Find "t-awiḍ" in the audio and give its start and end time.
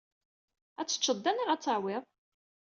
1.61-2.03